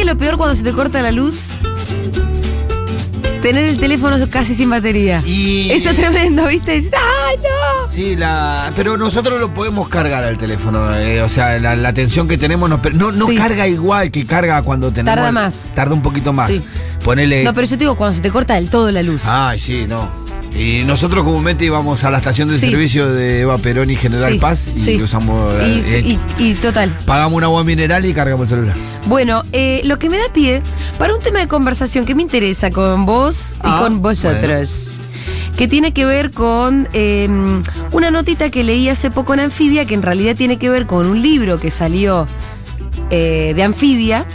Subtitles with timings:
[0.00, 1.48] que lo peor cuando se te corta la luz?
[3.42, 5.22] Tener el teléfono casi sin batería.
[5.26, 6.72] Y- Eso es tremendo, ¿viste?
[6.72, 7.90] ¡ay, no!
[7.90, 10.94] Sí, la, pero nosotros lo podemos cargar al teléfono.
[10.96, 13.34] eh, o sea, la, la tensión que tenemos no, no, no Sí.
[13.36, 15.16] carga igual que carga cuando tenemos.
[15.16, 15.70] Tarda más.
[15.74, 16.48] Tarda un poquito más.
[16.48, 16.62] Sí.
[17.04, 17.44] Ponele.
[17.44, 19.22] No, pero yo te digo, cuando se te corta del todo la luz.
[19.26, 20.08] Ay, sí, no.
[20.54, 22.70] Y nosotros comúnmente íbamos a la estación de Sí.
[22.70, 25.02] servicio de Eva Perón y General Sí, Paz y sí.
[25.02, 25.54] usamos.
[25.64, 26.90] y, eh, y- y total.
[27.06, 28.76] pagamos un agua mineral y cargamos el celular.
[29.06, 30.60] Bueno, eh, lo que me da pie
[30.98, 35.00] para un tema de conversación que me interesa con vos y Ah, con vosotros.
[35.56, 37.28] Que tiene que ver con eh,
[37.92, 41.06] una notita que leí hace poco en Anfibia, que en realidad tiene que ver con
[41.06, 42.26] un libro que salió
[43.10, 44.26] eh, de Anfibia.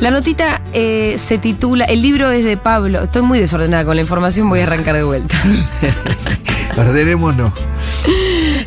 [0.00, 4.02] La notita eh, se titula, el libro es de Pablo, estoy muy desordenada con la
[4.02, 5.36] información, voy a arrancar de vuelta.
[6.74, 7.52] Perderemos, no.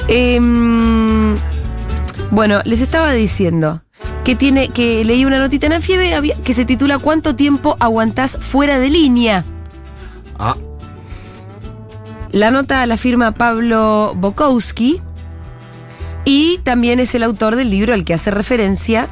[0.08, 1.36] Em,
[2.32, 3.82] bueno, les estaba diciendo
[4.24, 5.74] que tiene que leí una notita en
[6.14, 9.44] había- que se titula ¿Cuánto tiempo aguantás fuera de línea?
[10.40, 10.56] Ah,
[12.32, 15.02] La nota la firma Pablo Bokowski
[16.24, 19.08] y también es el autor del libro al que hace referencia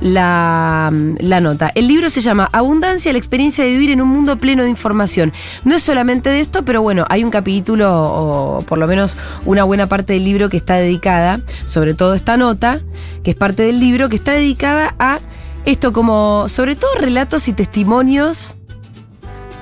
[0.00, 1.70] la, la nota.
[1.74, 5.32] El libro se llama Abundancia, la experiencia de vivir en un mundo pleno de información.
[5.64, 9.64] No es solamente de esto, pero bueno, hay un capítulo, o por lo menos una
[9.64, 12.80] buena parte del libro que está dedicada, sobre todo esta nota,
[13.22, 15.20] que es parte del libro, que está dedicada a
[15.64, 18.56] esto como, sobre todo relatos y testimonios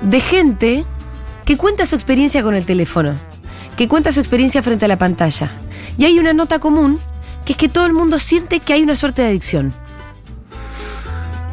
[0.01, 0.85] de gente
[1.45, 3.15] que cuenta su experiencia con el teléfono,
[3.75, 5.51] que cuenta su experiencia frente a la pantalla.
[5.97, 6.99] Y hay una nota común,
[7.43, 9.73] que es que todo el mundo siente que hay una suerte de adicción.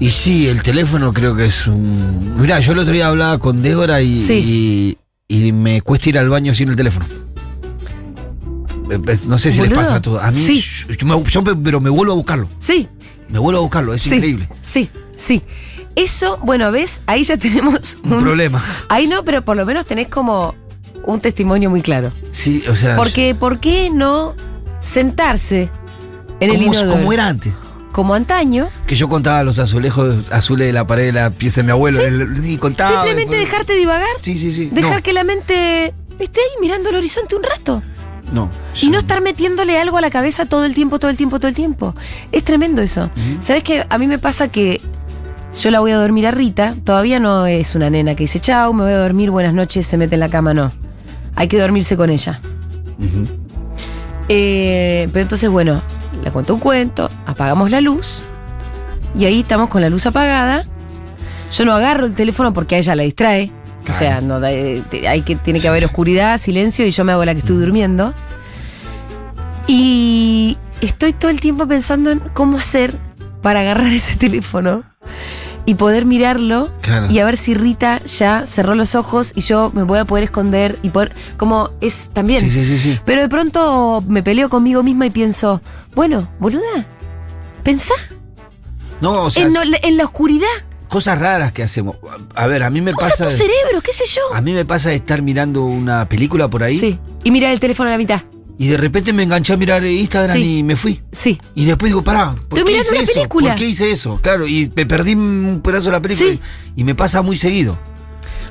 [0.01, 2.35] Y sí, el teléfono creo que es un.
[2.41, 4.97] Mirá, yo el otro día hablaba con Débora y, Sí.
[5.29, 7.07] y, y me cuesta ir al baño sin el teléfono.
[8.91, 10.23] Eh, eh, No sé si les pasa a todos.
[10.23, 10.65] A mí, sí.
[11.31, 12.49] yo, pero me vuelvo a buscarlo.
[12.59, 12.89] Sí,
[13.29, 14.49] Me vuelvo a buscarlo, es sí, increíble.
[14.63, 15.43] Sí, sí.
[15.97, 17.01] Eso, bueno, ¿ves?
[17.07, 18.63] Ahí ya tenemos Un problema.
[18.89, 20.55] Ahí no, pero por lo menos tenés como
[21.05, 22.13] un testimonio muy claro.
[22.31, 22.97] Sí, o sea.
[22.97, 24.35] Porque, ¿por qué no
[24.81, 25.71] sentarse
[26.41, 26.91] en el inodoro?
[26.93, 27.53] como era antes.
[27.97, 31.65] Como antaño, Que yo contaba los azulejos azules de la pared de la pieza de
[31.65, 32.05] mi abuelo.
[32.05, 32.91] el- y contaba.
[32.91, 34.69] simplemente después- dejarte divagar, Sí, sí, sí.
[34.71, 37.83] dejar no, que la mente esté ahí mirando el horizonte un rato.
[38.35, 38.51] No.
[38.83, 41.49] Y no estar metiéndole algo a la cabeza todo el tiempo, todo el tiempo, todo
[41.49, 41.95] el tiempo.
[42.33, 43.05] Es tremendo eso.
[43.05, 43.41] Ujú.
[43.41, 43.87] ¿Sabes qué?
[43.89, 44.83] A mí me pasa que
[45.59, 46.75] yo la voy a dormir a Rita.
[46.85, 49.97] Todavía no es una nena que dice, chau, me voy a dormir, buenas noches, se
[49.97, 50.53] mete en la cama.
[50.53, 50.71] No.
[51.35, 52.43] Hay que dormirse con ella.
[52.99, 53.46] Ujú.
[54.29, 55.83] Eh, pero entonces, bueno,
[56.23, 58.23] le cuento un cuento, apagamos la luz.
[59.19, 60.65] Y ahí estamos con la luz apagada.
[61.53, 63.51] Yo no agarro el teléfono porque a ella la distrae.
[63.89, 67.25] O sea, no, eh, hay que, tiene que haber oscuridad, silencio y yo me hago
[67.25, 68.15] la que estoy durmiendo.
[69.69, 72.99] Y estoy todo el tiempo pensando en cómo hacer
[73.43, 74.83] para agarrar ese teléfono
[75.67, 77.11] y poder mirarlo Claro.
[77.11, 80.25] y a ver si Rita ya cerró los ojos y yo me voy a poder
[80.25, 81.13] esconder y poder.
[81.37, 82.41] Como es también.
[82.43, 83.01] Sí, sí, sí, sí.
[83.05, 85.61] Pero de pronto me peleo conmigo misma y pienso,
[85.95, 86.87] bueno, boluda,
[87.65, 87.95] pensá
[89.01, 90.47] No, o sea, en, la oscuridad.
[90.89, 91.97] cosas raras que hacemos.
[92.35, 93.25] A ver, a mí me Usa pasa.
[93.25, 94.23] tu cerebro, qué sé yo.
[94.35, 96.99] A mí me pasa de estar mirando una película por ahí Sí.
[97.25, 98.23] Y mirar el teléfono a la mitad.
[98.59, 100.59] Y de repente me enganché a mirar Instagram Sí.
[100.59, 101.03] y me fui.
[101.13, 101.41] Sí.
[101.55, 103.13] Y después digo, pará, ¿por Estoy qué hice eso?
[103.15, 103.49] película.
[103.51, 104.19] ¿Por qué hice eso?
[104.23, 106.41] Claro, y me perdí un pedazo de la película Sí.
[106.77, 107.79] y, y me pasa muy seguido.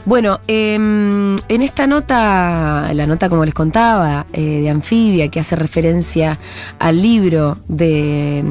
[0.05, 5.55] Bueno, em, en esta nota, la nota como les contaba, eh, de Anfibia, que hace
[5.55, 6.37] referencia
[6.77, 8.43] al libro de,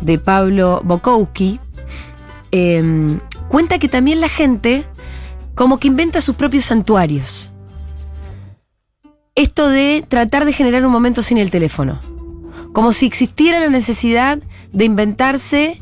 [0.00, 1.60] de Pablo Bokowski,
[2.50, 4.84] em, cuenta que también la gente
[5.54, 7.50] como que inventa sus propios santuarios.
[9.38, 12.00] Esto de tratar de generar un momento sin el teléfono.
[12.72, 14.38] Como si existiera la necesidad
[14.72, 15.80] de inventarse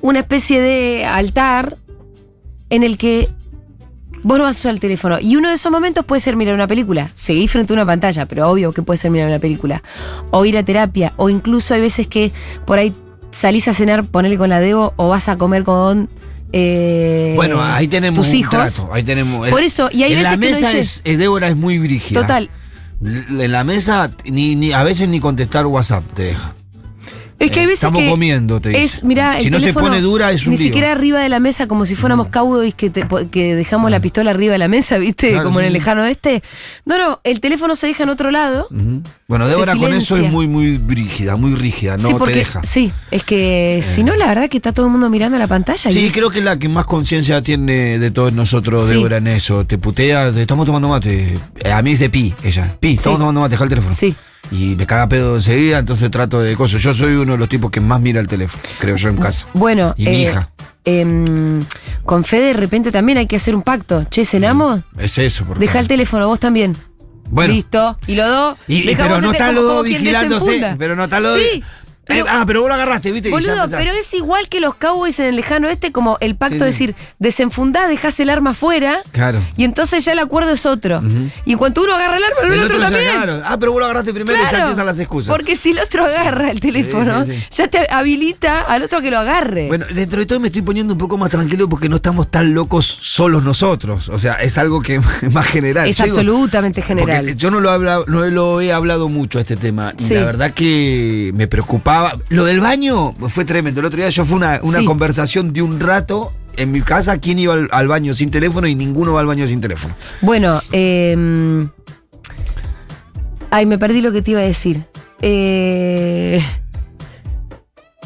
[0.00, 1.76] una especie de altar
[2.70, 3.28] en el que
[4.24, 5.18] vos no vas a usar el teléfono.
[5.20, 7.10] Y uno de esos momentos puede ser mirar una película.
[7.14, 9.82] Seguí frente a una pantalla, pero obvio que puede ser mirar una película.
[10.32, 11.14] O ir a terapia.
[11.16, 12.32] O incluso hay veces que
[12.66, 12.92] por ahí
[13.30, 16.08] salís a cenar, ponele con la Debo, o vas a comer con.
[16.52, 18.90] eh, bueno, ahí tenemos tus un trato.
[18.92, 19.48] Ahí tenemos.
[19.50, 21.56] Por eso, y hay en la veces que no mesa dices- es, es- Débora es
[21.56, 22.20] muy brígida.
[22.20, 22.50] Total.
[23.00, 26.57] En la mesa ni, ni a veces ni contestar WhatsApp te deja.
[27.38, 28.82] Es que hay Eh, veces estamos que comiendo, te dice.
[28.84, 30.66] Es, mirá, Si no se pone dura, es un Ni lío.
[30.66, 34.30] siquiera arriba de la mesa, como si fuéramos cowboys que, te- que dejamos la pistola
[34.30, 35.30] arriba de la mesa, ¿viste?
[35.30, 36.42] Claro, como en el lejano oeste.
[36.84, 38.66] No, no, el teléfono se deja en otro lado.
[39.28, 42.58] Bueno, Débora con eso es muy, muy brígida, muy rígida, no sí, porque, te deja.
[42.60, 42.66] Eh.
[42.66, 45.90] Sí, es que si no, la verdad que está todo el mundo mirando la pantalla.
[45.90, 48.94] y Sí, es- creo que es la que más conciencia tiene de todos nosotros, Sí.
[48.94, 49.64] Débora, en eso.
[49.64, 51.38] Te putea, te estamos tomando mate.
[51.62, 52.76] Eh, A mí es de pi, ella.
[52.80, 53.94] Pi, estamos tomando mate, deja el teléfono.
[53.94, 54.16] Sí,
[54.50, 56.82] y me caga pedo enseguida, entonces trato de cosas.
[56.82, 59.46] Yo soy uno de los tipos que más mira el teléfono, creo yo en casa.
[59.54, 60.50] Bueno, Y mi eh, hija.
[60.84, 61.64] em,
[62.04, 64.04] con Fede de repente también hay que hacer un pacto.
[64.10, 65.60] Che, cenamos, Es eso, porque.
[65.60, 66.76] deja el teléfono, vos también.
[67.30, 67.52] Bueno.
[67.52, 67.98] Listo.
[68.06, 68.56] Y los dos.
[68.68, 70.74] Y- pero no están los dos vigilándose.
[70.78, 71.42] Pero no están los dos.
[71.52, 71.62] Sí.
[72.08, 73.30] Pero- Eh, ah, pero vos lo agarraste, ¿viste?
[73.30, 76.64] Boludo, pero es igual que los Cowboys en el lejano este, como el pacto Sí,
[76.64, 76.86] de sí.
[76.86, 79.02] decir, desenfundá, dejás el arma afuera.
[79.12, 79.42] Claro.
[79.56, 81.02] Y entonces ya el acuerdo es otro.
[81.44, 83.12] Y en cuanto uno agarra el arma, el, El otro, también.
[83.12, 83.42] claro.
[83.44, 85.30] Ah, pero vos lo agarraste primero y ya empiezan las excusas.
[85.34, 89.18] Porque si el otro agarra el teléfono, sí, ya te habilita al otro que lo
[89.18, 89.66] agarre.
[89.68, 92.54] Bueno, dentro de todo me estoy poniendo un poco más tranquilo porque no estamos tan
[92.54, 94.08] locos solos nosotros.
[94.08, 95.88] O sea, es algo que es más general.
[95.88, 97.36] es Yo digo, absolutamente general.
[97.36, 99.94] Yo no lo, he hablado, no lo he hablado mucho este tema.
[99.98, 100.14] Y Sí.
[100.14, 101.97] la verdad que me preocupaba.
[102.28, 103.80] Lo del baño fue tremendo.
[103.80, 104.84] El otro día yo fue una, una Sí.
[104.84, 107.18] conversación de un rato en mi casa.
[107.18, 108.66] ¿Quién iba al, al baño sin teléfono?
[108.66, 109.94] Y ninguno va al baño sin teléfono.
[110.20, 111.66] Bueno, eh,
[113.50, 114.84] ay, me perdí lo que te iba a decir.
[115.22, 116.44] Eh,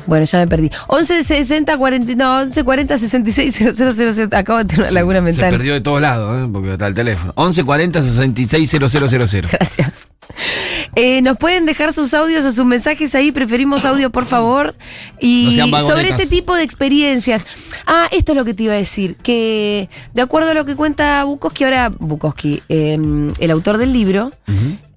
[0.07, 0.71] bueno, ya me perdí.
[0.89, 4.29] 11 60 40, no, 11 40 66 000.
[4.33, 5.51] Acabo de tener una laguna Se mental.
[5.51, 6.49] perdió de todos lados, ¿eh?
[6.53, 7.33] porque está el teléfono.
[7.37, 9.49] 11 40 66 000.
[9.51, 10.09] Gracias.
[10.95, 14.75] Eh, Nos pueden dejar sus audios o sus mensajes ahí, preferimos audio, por favor.
[15.21, 17.45] Y No sobre este tipo de experiencias.
[17.87, 20.75] Ah, esto es lo que te iba a decir, que de acuerdo a lo que
[20.77, 22.99] cuenta Bukowski, ahora Bukowski, eh,
[23.39, 24.33] el autor del libro,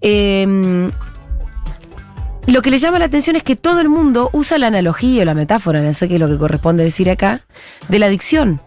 [0.02, 0.92] eh,
[2.48, 5.26] lo que le llama la atención es que todo el mundo usa la analogía o
[5.26, 7.42] la metáfora, no sé qué es lo que corresponde decir acá,
[7.90, 8.62] de la adicción.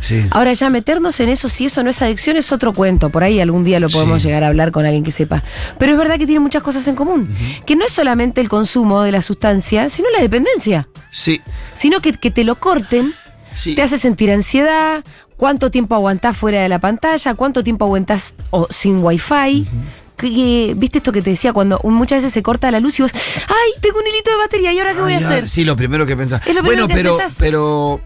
[0.00, 0.24] Sí.
[0.30, 3.10] Ahora ya meternos en eso, si eso no es adicción, es otro cuento.
[3.10, 4.28] Por ahí algún día lo podemos Sí.
[4.28, 5.42] llegar a hablar con alguien que sepa.
[5.76, 7.34] Pero es verdad que tiene muchas cosas en común.
[7.66, 10.88] Que no es solamente el consumo de la sustancia, sino la dependencia.
[11.10, 11.40] Sí.
[11.74, 13.12] Sino que, que te lo corten,
[13.54, 13.74] Sí.
[13.74, 15.02] te hace sentir ansiedad,
[15.36, 19.64] cuánto tiempo aguantás fuera de la pantalla, cuánto tiempo aguantás o, sin wifi.
[19.64, 23.02] Que- que- ¿Viste esto que te decía cuando muchas veces se corta la luz y
[23.02, 25.48] vos, ay, tengo un hilito de batería, ¿y ahora qué voy a hacer?
[25.48, 26.46] Sí, lo primero que pensás.
[26.46, 27.36] Es lo bueno, primero que pero, pensás.
[27.38, 28.00] pero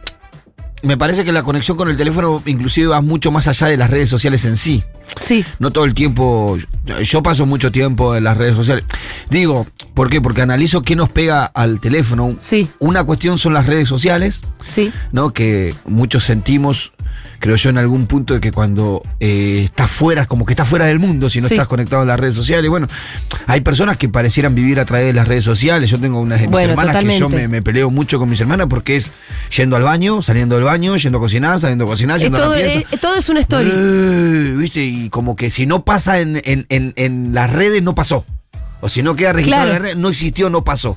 [0.83, 3.89] me parece que la conexión con el teléfono inclusive va mucho más allá de las
[3.91, 4.83] redes sociales en sí.
[5.21, 6.57] Sí, No todo el tiempo.
[7.05, 8.85] Yo paso mucho tiempo en las redes sociales.
[9.31, 10.21] Digo, ¿por qué?
[10.21, 12.35] Porque analizo qué nos pega al teléfono.
[12.39, 14.93] sí, Una cuestión son las redes sociales, sí.
[15.13, 15.33] ¿no?
[15.33, 16.93] Que muchos sentimos,
[17.43, 20.87] creo yo, en algún punto de que cuando eh, estás fuera, como que estás fuera
[20.87, 21.55] del mundo si no Sí.
[21.55, 22.71] estás conectado en las redes sociales.
[22.71, 22.87] Bueno,
[23.49, 25.91] hay personas que parecieran vivir a través de las redes sociales.
[25.91, 28.41] Yo tengo unas de mis Bueno, hermanas que yo me, me peleo mucho con mis
[28.41, 29.11] hermanas porque es
[29.57, 32.51] yendo al baño, saliendo del baño, yendo a cocinar, saliendo a cocinar, yendo a todo,
[32.55, 32.79] la pieza.
[32.93, 33.71] es- todo es una story.
[33.75, 34.85] Eh, ¿Viste?
[34.85, 38.25] Y como que si no pasa en, en- en- en las redes, no pasó.
[38.81, 39.77] O si no queda registrado Claro.
[39.77, 40.97] en las redes, no existió, no pasó.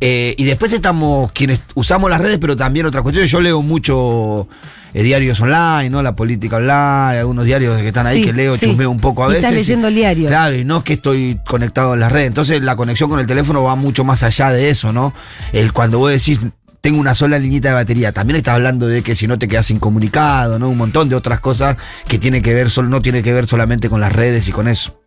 [0.00, 3.26] Eh, y después estamos quienes usamos las redes, pero también otra cuestión.
[3.26, 4.48] Yo leo mucho
[4.94, 6.02] eh, diarios online, ¿no?
[6.02, 8.66] La política online, algunos diarios que están ahí Sí, que leo, sí.
[8.66, 9.44] chusmeo un poco a Y veces.
[9.44, 10.28] estás leyendo el diario.
[10.28, 12.26] Claro, y no es que estoy conectado en las redes.
[12.28, 15.12] Entonces la conexión con el teléfono va mucho más allá de eso, ¿no?
[15.52, 16.40] El cuando vos decís
[16.80, 19.70] tengo una sola liñita de batería, también estás hablando de que si no te quedas
[19.70, 20.68] incomunicado, ¿no?
[20.68, 21.76] Un montón de otras cosas
[22.08, 24.66] que tiene que ver sol- no tiene que ver solamente con las redes y con
[24.66, 24.98] eso.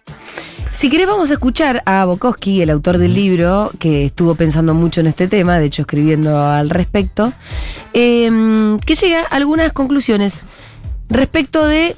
[0.75, 4.99] Si querés vamos a escuchar a Bukowski, el autor del libro, que estuvo pensando mucho
[4.99, 7.31] en este tema, de hecho escribiendo al respecto,
[7.93, 10.41] eh, que llega a algunas conclusiones
[11.07, 11.95] respecto de,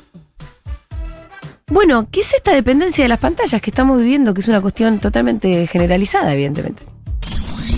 [1.66, 4.36] bueno, ¿qué es esta dependencia de las pantallas que estamos viviendo?
[4.36, 6.84] Que es una cuestión totalmente generalizada, evidentemente.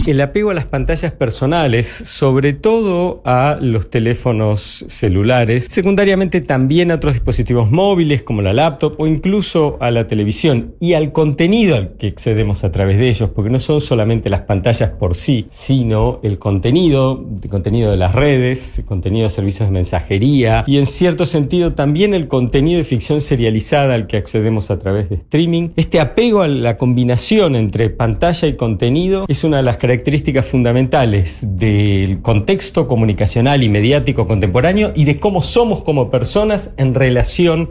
[0.09, 6.95] El apego a las pantallas personales, sobre todo a los teléfonos celulares, secundariamente también a
[6.95, 11.89] otros dispositivos móviles como la laptop o incluso a la televisión y al contenido al
[11.97, 16.19] que accedemos a través de ellos, porque no son solamente las pantallas por sí, sino
[16.23, 20.87] el contenido, el contenido de las redes, el contenido de servicios de mensajería y en
[20.87, 25.69] cierto sentido también el contenido de ficción serializada al que accedemos a través de streaming.
[25.75, 29.98] Este apego a la combinación entre pantalla y contenido es una de las características
[30.43, 37.69] fundamentales del contexto comunicacional y mediático contemporáneo y de cómo somos como personas en relación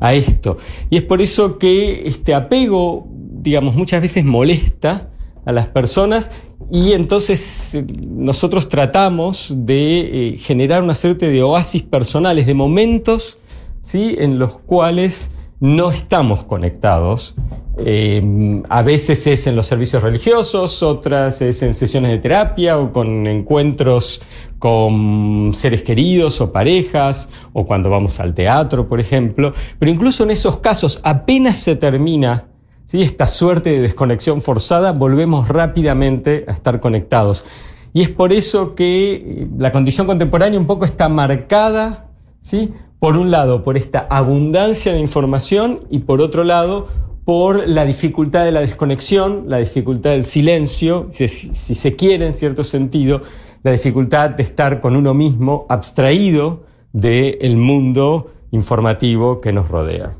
[0.00, 0.58] a esto.
[0.90, 5.10] Y es por eso que este apego, digamos, muchas veces molesta
[5.44, 6.30] a las personas
[6.70, 10.00] y entonces eh, nosotros tratamos de
[10.34, 13.38] eh, generar una suerte de oasis personales, de momentos
[13.80, 14.16] ¿sí?
[14.18, 15.30] en los cuales
[15.60, 17.34] no estamos conectados.
[17.80, 22.92] Eh, a veces es en los servicios religiosos, otras es en sesiones de terapia o
[22.92, 24.20] con encuentros
[24.58, 29.54] con seres queridos o parejas o cuando vamos al teatro, por ejemplo.
[29.78, 32.46] Pero incluso en esos casos, apenas se termina
[32.86, 33.02] ¿sí?
[33.02, 37.44] esta suerte de desconexión forzada, volvemos rápidamente a estar conectados.
[37.92, 42.10] Y es por eso que la condición contemporánea un poco está marcada,
[42.40, 42.72] ¿sí?
[43.00, 46.88] Por un lado, por esta abundancia de información y por otro lado,
[47.24, 52.64] por la dificultad de la desconexión, la dificultad del silencio, si, se quiere en cierto
[52.64, 53.22] sentido,
[53.62, 60.16] la dificultad de estar con uno mismo abstraído del mundo informativo que nos rodea.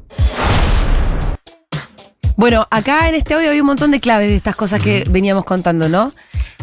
[2.38, 5.44] Bueno, acá en este audio hay un montón de claves de estas cosas que veníamos
[5.44, 6.12] contando, ¿no?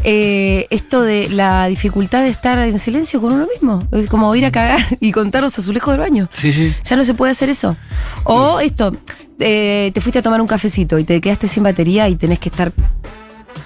[0.06, 3.86] Eh, esto de la dificultad de estar en silencio con uno mismo.
[3.92, 6.30] Es como ir a cagar y contar los azulejos del baño.
[6.34, 6.74] Sí, sí.
[6.86, 7.76] Ya no se puede hacer eso.
[8.24, 8.94] O esto,
[9.40, 12.48] eh, te fuiste a tomar un cafecito y te quedaste sin batería y tenés que
[12.48, 12.82] estar Te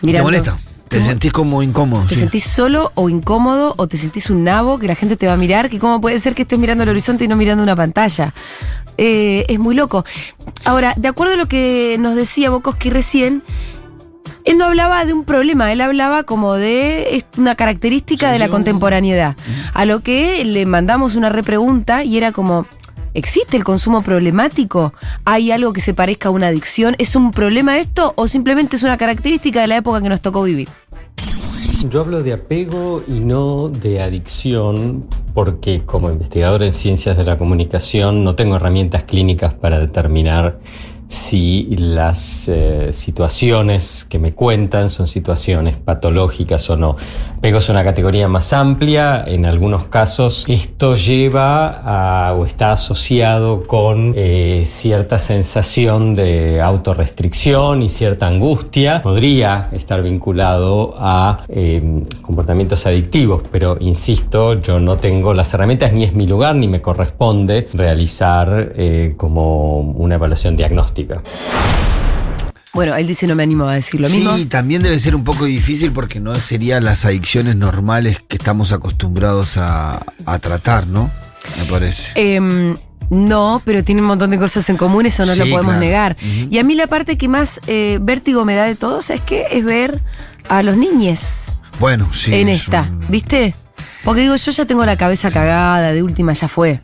[0.01, 0.30] mirando.
[0.30, 0.58] molesta.
[0.88, 2.06] Te sentís como incómodo.
[2.08, 2.22] Te sí.
[2.22, 5.38] sentís solo o incómodo o te sentís un nabo que la gente te va a
[5.38, 8.34] mirar, que cómo puede ser que estés mirando el horizonte y no mirando una pantalla.
[9.01, 10.03] Eh, es muy loco.
[10.65, 13.44] Ahora, de acuerdo a lo que nos decía Bukowski recién,
[14.44, 18.39] él no hablaba de un problema, él hablaba como de es una característica Sí, de
[18.39, 19.38] la contemporaneidad.
[19.74, 22.65] A lo que le mandamos una repregunta y era como,
[23.13, 24.94] ¿existe el consumo problemático?
[25.24, 26.96] ¿Hay algo que se parezca a una adicción?
[26.98, 30.44] ¿Es un problema esto o simplemente es una característica de la época que nos tocó
[30.44, 30.68] vivir?
[31.88, 37.38] Yo hablo de apego y no de adicción porque como investigador en ciencias de la
[37.38, 40.59] comunicación no tengo herramientas clínicas para determinar
[41.10, 46.98] si las eh, situaciones que me cuentan son situaciones patológicas o no.
[47.36, 54.13] Apego es una categoría más amplia, en algunos casos esto lleva o está asociado con
[54.16, 59.01] eh, cierta sensación de autorrestricción y cierta angustia.
[59.01, 66.04] Podría estar vinculado a eh, comportamientos adictivos, pero insisto, yo no tengo las herramientas, ni
[66.04, 68.74] es mi lugar, ni me corresponde realizar
[69.18, 70.99] como una evaluación diagnóstica.
[72.74, 74.36] Bueno, él dice no me animo a decir lo mismo.
[74.36, 78.72] Sí, también debe ser un poco difícil porque no serían las adicciones normales que estamos
[78.72, 81.10] acostumbrados a, a tratar, ¿no?
[81.58, 82.12] Me parece.
[82.36, 82.75] Em,
[83.10, 85.79] no, pero tiene un montón de cosas en común, eso no Sí, lo podemos claro.
[85.79, 86.18] negar.
[86.22, 89.48] Y a mí la parte que más eh, vértigo me da de todo, ¿sabes qué?
[89.51, 90.01] Es ver
[90.48, 92.34] a los niñes Bueno, sí.
[92.36, 93.56] en es esta, un- ¿viste?
[94.03, 96.82] Porque digo, yo ya tengo la cabeza cagada, de última ya fue.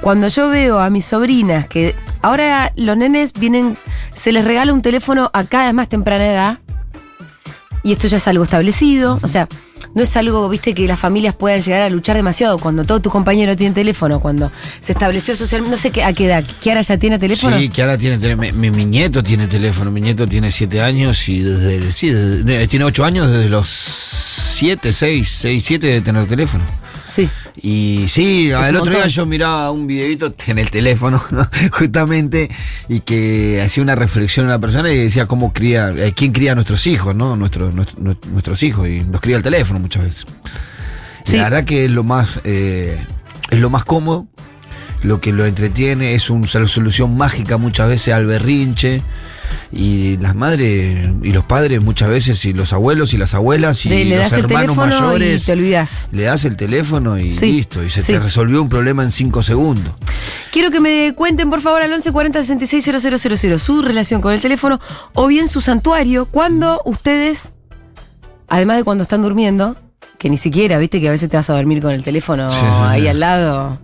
[0.00, 3.76] Cuando yo veo a mis sobrinas que ahora los nenes vienen,
[4.14, 6.58] se les regala un teléfono a cada más temprana edad,
[7.82, 9.48] y esto ya es algo establecido, o sea,
[9.94, 13.10] no es algo, viste, que las familias puedan llegar a luchar demasiado cuando todo tu
[13.10, 16.96] compañero tiene teléfono, cuando se estableció social, no sé qué, a qué edad, ¿Kiara ya
[16.98, 17.58] tiene teléfono?
[17.58, 18.52] Sí, ahora tiene teléfono.
[18.52, 19.90] Mi, mi nieto tiene teléfono.
[19.90, 21.92] Mi nieto tiene siete años y desde.
[21.92, 26.64] Sí, desde- tiene ocho años desde los siete, seis, seis, siete de tener teléfono.
[27.08, 27.28] Sí.
[27.56, 31.48] Y sí, Es el otro día yo miraba un videito en el teléfono, ¿no?
[31.72, 32.50] justamente,
[32.88, 36.52] y que hacía una reflexión a una persona y decía cómo cría, eh, quién cría
[36.52, 37.34] a nuestros hijos, ¿no?
[37.34, 40.26] Nuestros, nuestros, nuestros hijos, y los cría el teléfono muchas veces.
[41.24, 41.36] Y.
[41.36, 42.98] La verdad que es lo más, eh,
[43.50, 44.26] es lo más cómodo,
[45.02, 49.02] lo que lo entretiene, es una solución mágica muchas veces al berrinche.
[49.72, 53.88] Y las madres y los padres muchas veces, y los abuelos y las abuelas y
[53.88, 56.08] le, le los hermanos teléfono y mayores te olvidas.
[56.12, 58.12] le das el teléfono y Sí, listo, y se sí.
[58.12, 59.94] te resolvió un problema en cinco segundos.
[60.52, 62.84] Quiero que me cuenten, por favor, al 1140 66
[63.40, 64.80] 000 su relación con el teléfono
[65.14, 66.26] o bien su santuario.
[66.26, 67.52] Cuando ustedes,
[68.48, 69.76] además de cuando están durmiendo,
[70.18, 72.58] que ni siquiera, viste que a veces te vas a dormir con el teléfono Sí,
[72.82, 73.78] ahí al lado.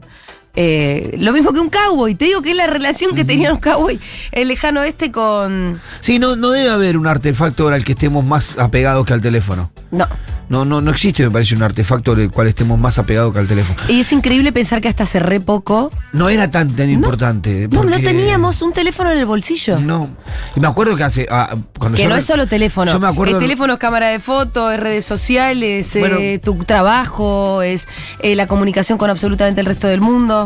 [0.56, 3.58] Eh, lo mismo que un cowboy, te digo que es la relación que tenía un
[3.58, 3.98] cowboy,
[4.30, 5.80] el lejano este con...
[6.00, 9.72] Sí, no, no debe haber un artefacto al que estemos más apegados que al teléfono.
[9.90, 10.06] No.
[10.48, 13.48] No, no, no existe, me parece, un artefacto al cual estemos más apegados que al
[13.48, 13.80] teléfono.
[13.88, 15.90] Y es increíble pensar que hasta hace re poco...
[16.12, 17.66] No era tan, tan importante.
[17.70, 19.78] No, teníamos un teléfono en el bolsillo.
[19.78, 20.10] No.
[20.54, 21.26] Y me acuerdo que hace.
[21.30, 22.92] ah, cuando Que yo no es solo teléfono.
[22.92, 23.34] Yo me acuerdo.
[23.34, 26.18] Es teléfono, es cámara de foto, es redes sociales, Bueno.
[26.20, 27.86] eh, tu trabajo, es
[28.20, 30.43] eh, la comunicación con absolutamente el resto del mundo.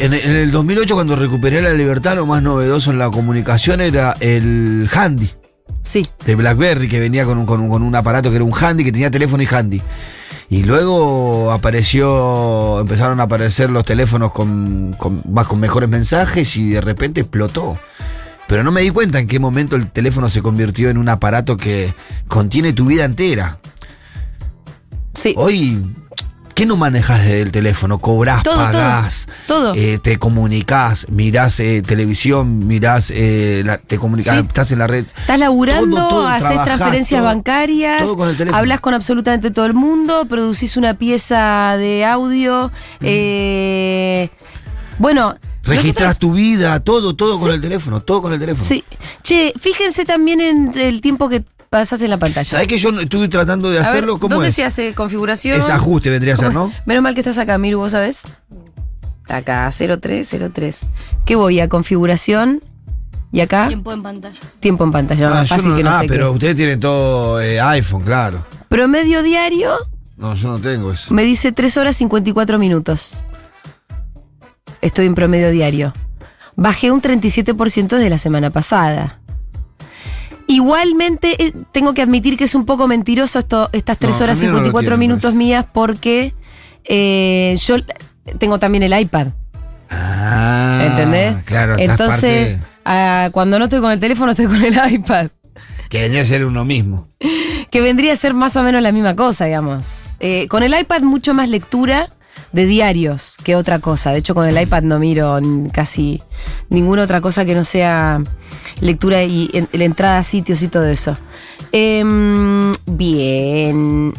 [0.00, 4.88] En, el 2008, cuando recuperé la libertad, lo más novedoso en la comunicación era el
[4.92, 5.30] handy.
[5.82, 6.06] Sí.
[6.24, 8.84] de BlackBerry que venía con un, con un- con un aparato que era un handy,
[8.84, 9.82] que tenía teléfono y handy.
[10.48, 16.70] Y luego apareció, empezaron a aparecer los teléfonos con, con, más con mejores mensajes y
[16.70, 17.78] de repente explotó.
[18.48, 21.56] Pero no me di cuenta en qué momento el teléfono se convirtió en un aparato
[21.58, 21.92] que
[22.28, 23.58] contiene tu vida entera.
[25.12, 25.34] Sí.
[25.36, 25.84] Hoy,
[26.54, 27.98] ¿qué no manejas desde el teléfono?
[27.98, 29.74] Cobrás, Todo, todo, pagás, todo.
[29.74, 34.44] eh, te comunicás, mirás eh, televisión, mirás, eh, la- te comunicás, Sí.
[34.46, 35.06] estás en la red.
[35.18, 38.58] Estás laburando, Todo, todo, haces transferencias bancarias, todo con el teléfono.
[38.58, 42.70] hablas con absolutamente todo el mundo, producís una pieza de audio.
[43.00, 44.30] eh,
[44.98, 45.36] bueno.
[45.66, 47.54] Registras tu vida, todo, todo con Sí.
[47.54, 48.62] el teléfono, todo con el teléfono.
[48.68, 48.84] Sí.
[49.22, 51.42] Che, fíjense también en el tiempo que
[51.80, 52.48] pasás en la pantalla.
[52.48, 54.18] ¿Sabés que yo no- estuve tratando de A ver, hacerlo?
[54.20, 54.54] ¿Cómo ¿Dónde es?
[54.54, 55.58] se hace configuración?
[55.58, 56.72] Es ajuste vendría a ser, ¿Cómo ¿no?
[56.86, 58.22] Menos mal que estás acá, Miru, ¿vos sabés?
[59.28, 60.86] Acá, 0303.
[61.24, 62.60] ¿Qué voy a configuración?
[63.32, 63.66] ¿Y acá?
[63.66, 64.38] Tiempo en pantalla.
[64.60, 65.26] Tiempo en pantalla.
[65.28, 66.34] Ah, más fácil no- que no ah, sé pero qué.
[66.34, 68.46] ustedes tienen todo eh, iPhone, claro.
[68.68, 69.74] Promedio diario
[70.16, 71.12] No, yo no tengo eso.
[71.12, 73.24] me dice 3 horas 54 minutos.
[74.80, 75.92] Estoy en promedio diario.
[76.54, 79.18] Bajé un 37% desde la semana pasada.
[80.46, 84.38] Igualmente, eh, tengo que admitir que es un poco mentiroso esto, estas 3 No, horas
[84.38, 86.34] a mí no lo 54 tiene, me minutos mías porque
[86.84, 87.76] eh, yo
[88.38, 89.28] tengo también el iPad.
[89.90, 91.42] Ah, ¿Entendés?
[91.44, 95.28] Claro, Entonces, parte cuando no estoy con el teléfono, estoy con el iPad.
[95.88, 97.08] que venía a ser uno mismo.
[97.70, 100.14] Que vendría a ser más o menos la misma cosa, digamos.
[100.20, 102.08] Eh, con el iPad mucho más lectura
[102.54, 104.12] de diarios que otra cosa.
[104.12, 105.38] De hecho, con el iPad no miro
[105.72, 106.22] casi
[106.70, 108.22] ninguna otra cosa que no sea
[108.80, 111.18] lectura y la entrada a sitios y todo eso.
[111.72, 114.14] Em, bien.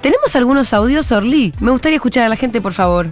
[0.00, 1.52] ¿Tenemos algunos audios, Orly?
[1.60, 3.08] Me gustaría escuchar a la gente, por favor.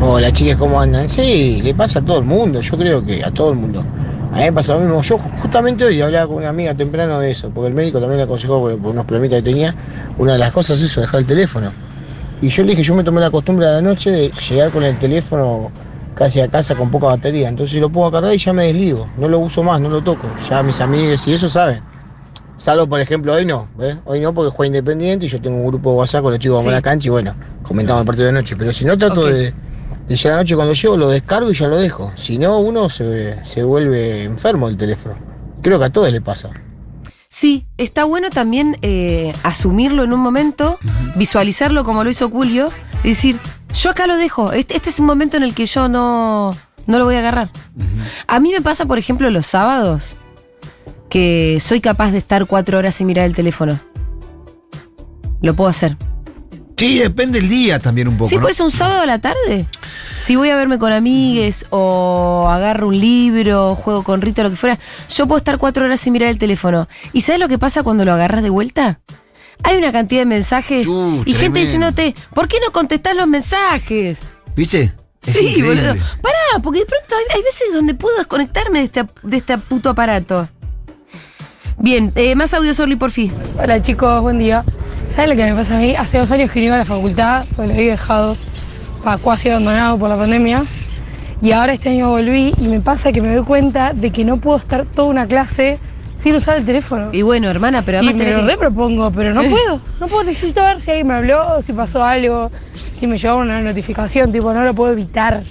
[0.00, 1.08] Hola chicas, ¿cómo andan?
[1.08, 3.84] Sí, le pasa a todo el mundo, yo creo que a todo el mundo.
[4.32, 5.02] A mí me pasa lo mismo.
[5.02, 8.18] Yo ju- justamente hoy hablaba con una amiga temprano de eso, porque el médico también
[8.18, 9.74] le aconsejó por, unos problemitas que tenía.
[10.16, 11.72] Una de las cosas es eso, dejar el teléfono.
[12.42, 14.82] Y yo le dije, yo me tomé la costumbre a la noche de llegar con
[14.82, 15.70] el teléfono
[16.16, 17.48] casi a casa con poca batería.
[17.48, 19.08] Entonces lo a cargar y ya me desligo.
[19.16, 20.34] No lo uso más, no lo toco.
[20.36, 21.82] Ya mis amigos y eso saben.
[22.58, 23.96] Salvo, por ejemplo, hoy no, ¿ves?
[24.04, 26.58] Hoy no porque juega Independiente y yo tengo un grupo de WhatsApp con los chicos
[26.58, 26.82] que van a Sí.
[26.82, 28.56] la cancha y bueno, comentamos el partido de noche.
[28.56, 29.54] Pero si no trato de,
[30.08, 32.12] de ya la noche cuando llego lo descargo y ya lo dejo.
[32.16, 35.16] Si no, uno se, se vuelve enfermo del teléfono.
[35.62, 36.50] Creo que a todos le pasa.
[37.32, 40.78] Sí, está bueno también eh, asumirlo en un momento,
[41.16, 42.70] visualizarlo como lo hizo Julio
[43.02, 43.38] y decir,
[43.72, 46.54] yo acá lo dejo, este, este es un momento en el que yo no,
[46.86, 47.50] no lo voy a agarrar.
[48.26, 50.18] A mí me pasa, por ejemplo, los sábados,
[51.08, 53.80] que soy capaz de estar cuatro horas sin mirar el teléfono.
[55.40, 55.96] Lo puedo hacer.
[56.88, 58.28] Sí, depende el día también un poco.
[58.28, 58.42] sí, ¿no?
[58.42, 59.66] por eso un sábado a la tarde.
[60.18, 64.56] Si voy a verme con amigues o agarro un libro, juego con Rita, lo que
[64.56, 66.88] fuera, yo puedo estar cuatro horas sin mirar el teléfono.
[67.12, 69.00] ¿Y sabes lo que pasa cuando lo agarras de vuelta?
[69.62, 74.18] Hay una cantidad de mensajes Uh, y gente diciéndote, ¿por qué no contestás los mensajes?
[74.56, 74.92] ¿Viste?
[75.24, 75.74] Es sí, increíble.
[75.92, 76.04] boludo.
[76.20, 79.90] Pará, porque de pronto hay, hay veces donde puedo desconectarme de este, de este puto
[79.90, 80.48] aparato.
[81.78, 83.32] Bien, eh, más audio, Sorli, por fin.
[83.56, 84.64] Hola chicos, buen día.
[85.14, 85.94] ¿Saben lo que me pasa a mí?
[85.94, 88.36] Hace dos años que no iba a la facultad, pues lo había dejado
[89.04, 90.64] pa, casi abandonado por la pandemia.
[91.42, 94.38] Y ahora este año volví y me pasa que me doy cuenta de que no
[94.38, 95.78] puedo estar toda una clase
[96.14, 97.10] sin usar el teléfono.
[97.12, 99.80] Y bueno, hermana, pero Y además me tenés lo repropongo, pero no puedo.
[100.00, 102.50] No puedo, necesito ver si alguien me habló, si pasó algo,
[102.96, 105.42] si me llegó una notificación, tipo, no lo puedo evitar.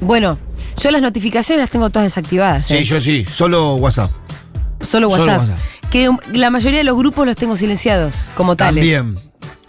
[0.00, 0.38] Bueno,
[0.80, 2.68] yo las notificaciones las tengo todas desactivadas.
[2.68, 2.84] Sí, ¿eh?
[2.84, 4.12] yo sí, solo WhatsApp.
[4.80, 5.58] Solo Solo WhatsApp.
[5.90, 8.76] Que la mayoría de los grupos los tengo silenciados, como tales.
[8.96, 9.16] También.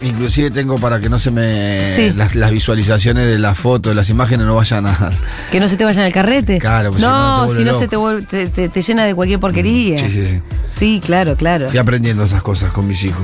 [0.00, 1.86] Inclusive tengo para que no se me...
[1.86, 2.12] Sí.
[2.16, 5.12] Las, las visualizaciones de las fotos, de las imágenes no vayan a...
[5.52, 6.58] Que no se te vayan al carrete.
[6.58, 8.82] Claro, pues si no, no, te vuelve si no se te, vuelve- te, te- te
[8.82, 9.98] llena de cualquier porquería.
[9.98, 10.40] Sí, sí, sí.
[10.66, 11.68] Sí, claro, claro.
[11.68, 13.22] Fui aprendiendo esas cosas con mis hijos.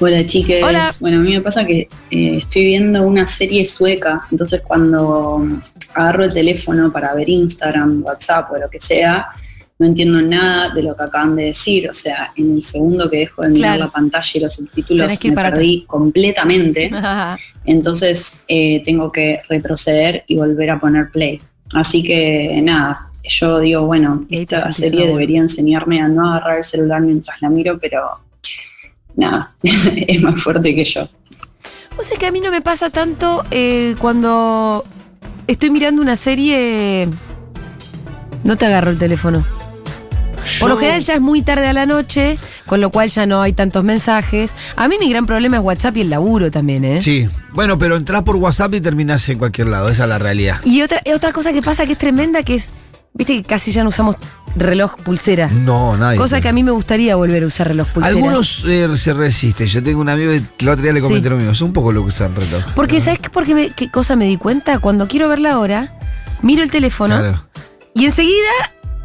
[0.00, 0.64] Hola chiques.
[0.64, 0.90] Hola.
[1.00, 5.60] Bueno, a mí me pasa que eh, estoy viendo una serie sueca, entonces cuando mm,
[5.94, 9.26] agarro el teléfono para ver Instagram, WhatsApp o lo que sea,
[9.78, 11.88] no entiendo nada de lo que acaban de decir.
[11.88, 13.84] O sea, en el segundo que dejo de mirar Claro.
[13.86, 16.90] la pantalla y los subtítulos que me perdí completamente.
[17.64, 21.40] Entonces eh, tengo que retroceder y volver a poner play.
[21.74, 27.00] Así que nada, yo digo, bueno, esta serie debería enseñarme a no agarrar el celular
[27.02, 28.08] mientras la miro, pero
[29.14, 31.08] nada, es más fuerte que yo.
[31.98, 34.84] O sea que a mí no me pasa tanto eh, cuando
[35.46, 37.08] estoy mirando una serie.
[38.44, 39.44] No te agarro el teléfono.
[40.60, 43.42] Por lo general ya es muy tarde a la noche, con lo cual ya no
[43.42, 44.54] hay tantos mensajes.
[44.76, 47.02] A mí mi gran problema es WhatsApp y el laburo también, ¿eh?
[47.02, 47.28] Sí.
[47.52, 49.88] Bueno, pero entras por WhatsApp y terminás en cualquier lado.
[49.88, 50.58] Esa es la realidad.
[50.64, 52.70] Y otra, otra cosa que pasa que es tremenda, que es,
[53.14, 54.16] viste que casi ya no usamos
[54.56, 55.48] reloj pulsera.
[55.48, 56.18] No, nadie.
[56.18, 58.14] Cosa que a mí me gustaría volver a usar reloj pulsera.
[58.16, 59.66] Algunos eh, se resisten.
[59.66, 61.30] Yo tengo un amigo que el otro día le comenté Sí.
[61.30, 61.52] lo mismo.
[61.52, 62.64] Es un poco lo que usan reloj.
[62.74, 64.78] Porque, ¿sabes qué, por qué, me- qué cosa me di cuenta?
[64.78, 65.94] Cuando quiero ver la hora,
[66.42, 67.44] miro el teléfono Claro.
[67.94, 68.48] y enseguida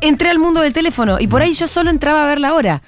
[0.04, 2.82] entré al mundo del teléfono y por ahí yo solo entraba a ver la hora.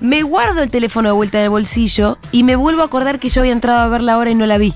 [0.00, 3.28] Me guardo el teléfono de vuelta en el bolsillo y me vuelvo a acordar que
[3.28, 4.74] yo había entrado a ver la hora y no la vi.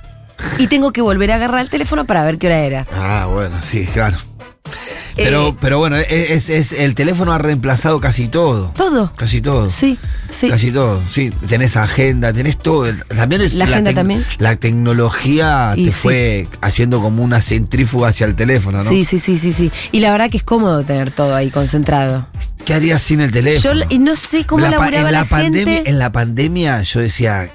[0.59, 2.87] Y tengo que volver a agarrar el teléfono para ver qué hora era.
[2.93, 4.17] Ah, bueno, sí, claro.
[5.17, 8.73] Pero, Eh, pero bueno, es, es- el teléfono ha reemplazado casi todo.
[8.77, 9.13] Todo.
[9.17, 9.69] Casi todo.
[9.71, 9.99] Sí,
[10.31, 10.49] sí.
[10.49, 11.31] Casi todo, sí.
[11.49, 12.87] Tenés agenda, tenés todo.
[13.09, 14.25] También es La agenda tec- también.
[14.39, 15.99] La tecnología Y te sí.
[15.99, 18.89] fue haciendo como una centrífuga hacia el teléfono, ¿no?
[18.89, 19.71] Sí, sí, sí, sí, sí.
[19.91, 22.27] Y la verdad que es cómodo tener todo ahí concentrado.
[22.65, 23.73] ¿Qué harías sin el Yo teléfono?
[23.73, 26.83] l- y no sé cómo La laburaba en la, la, pandemia, gente En la pandemia
[26.83, 27.51] yo decía,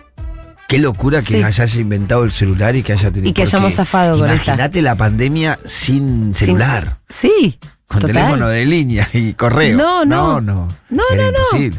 [0.68, 1.44] qué locura que Sí.
[1.44, 3.30] hayas inventado el celular y que haya tenido...
[3.30, 4.28] Y que hayamos zafado con.
[4.30, 7.00] Imagínate la pandemia sin Sin- celular.
[7.10, 8.16] Sí, Con Total.
[8.16, 9.78] teléfono de línea y correo.
[9.78, 10.42] No, no.
[10.42, 10.78] No, no.
[10.90, 11.78] No, Era no, no.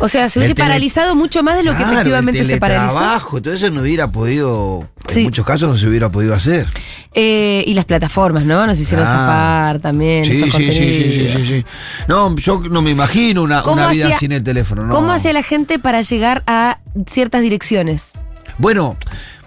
[0.00, 2.88] O sea, se hubiese paralizado mucho más de lo que efectivamente se paralizó.
[2.94, 5.18] teletrabajo, todo eso no hubiera podido, Sí.
[5.20, 6.66] en muchos casos no se hubiera podido hacer.
[7.14, 8.66] Eh, y las plataformas, ¿no?
[8.66, 9.10] Nos hicieron Ah.
[9.10, 10.24] zafar también.
[10.24, 11.64] Sí, esos sí, sí, sí, sí, sí, sí.
[12.08, 14.84] No, yo no me imagino una, ¿Cómo una vida sin el teléfono.
[14.86, 14.94] No.
[14.94, 18.12] ¿Cómo hacía la gente para llegar a ciertas direcciones?
[18.56, 18.96] Bueno,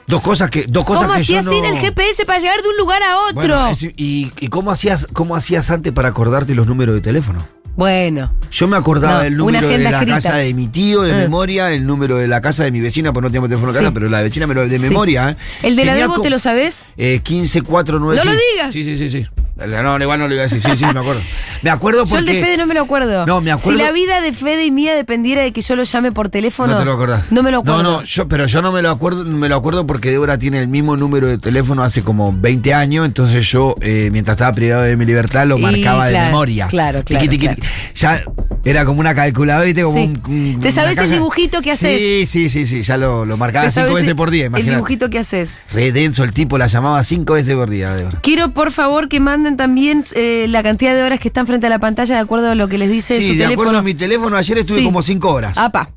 [0.05, 2.69] dos cosas que, dos cosas ¿Cómo que yo hacías sin el GPS para llegar de
[2.69, 3.34] un lugar a otro?
[3.34, 7.47] Bueno, es- y, y cómo hacías, cómo hacías antes para acordarte los números de teléfono?
[7.75, 10.15] Bueno, Yo me acordaba No, el número de la escrita.
[10.15, 11.17] casa de mi tío de Mm.
[11.17, 13.83] memoria, el número de la casa de mi vecina, pues no tengo teléfono de Sí.
[13.83, 14.88] casa, pero la vecina me lo de Sí.
[14.88, 15.31] memoria.
[15.31, 15.35] ¿eh?
[15.63, 16.85] ¿el de la Debo te lo sabes?
[16.95, 18.23] Eh, 15495.
[18.25, 18.73] ¡No lo digas!
[18.73, 19.25] Sí, sí, sí, sí.
[19.57, 20.61] No, igual no lo iba a decir.
[20.61, 21.21] Sí, sí, me acuerdo.
[21.61, 22.29] Me acuerdo Yo porque.
[22.31, 23.25] el de Fede no me lo acuerdo.
[23.25, 25.83] No, me acuerdo- Si la vida de Fede y mía dependiera de que yo lo
[25.83, 26.73] llame por teléfono.
[26.73, 27.31] No te lo acordás.
[27.31, 27.81] No me lo acuerdo.
[27.81, 30.59] No, no, yo, pero yo no me lo acuerdo, me lo acuerdo porque Débora tiene
[30.59, 34.83] el mismo número de teléfono hace como 20 años, entonces yo, eh, mientras estaba privado
[34.83, 36.67] de mi libertad, lo Y marcaba de memoria.
[36.67, 37.61] claro, Tiqui, claro, tiqui, claro.
[37.95, 38.23] Ya
[38.63, 39.84] era como una calculadora, ¿viste?
[39.84, 40.13] Como Sí.
[40.28, 41.99] un- un- ¿Te sabes el dibujito que haces?
[41.99, 44.47] Sí, sí, sí, sí, ya lo, lo marcaba ¿Te cinco veces el- por día, El
[44.49, 44.75] imagínate.
[44.75, 45.62] dibujito que haces.
[45.71, 48.19] Re denso el tipo, la llamaba cinco veces por día, Débora.
[48.21, 51.69] Quiero, por favor, que manden también eh, la cantidad de horas que están frente a
[51.69, 53.54] la pantalla de acuerdo a lo que les dice Sí, su de teléfono.
[53.69, 54.84] acuerdo a mi teléfono, ayer estuve Sí.
[54.86, 55.58] como cinco horas.
[55.58, 55.91] Apa.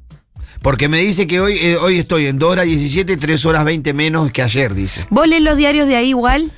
[0.61, 3.93] Porque me dice que hoy, eh, hoy estoy en 2 horas 17, 3 horas 20
[3.93, 5.07] menos que ayer, dice.
[5.09, 6.51] ¿Vos lees los diarios de ahí igual?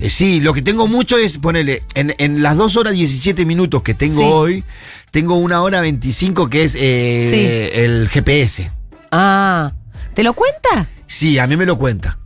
[0.00, 3.82] Eh, sí, lo que tengo mucho es, ponele, en, en las 2 horas 17 minutos
[3.82, 4.26] que tengo Sí.
[4.32, 4.64] hoy,
[5.10, 8.72] tengo una hora 25 que es eh, el GPS.
[9.12, 9.72] Ah.
[10.14, 10.88] ¿Te lo cuenta?
[11.06, 12.18] Sí, a mí me lo cuenta.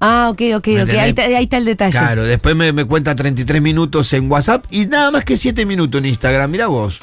[0.00, 0.88] Ah, ok, ok, ¿Me ok.
[0.90, 1.92] Ahí, ahí está el detalle.
[1.92, 5.98] Claro, después me, me cuenta 33 minutos en WhatsApp y nada más que 7 minutos
[6.00, 6.98] en Instagram, mira vos.